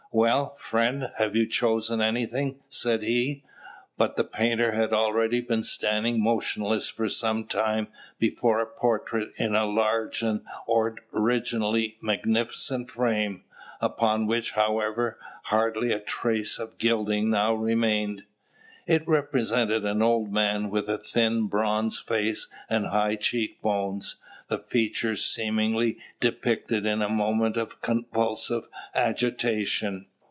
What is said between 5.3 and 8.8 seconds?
been standing motionless for some time before a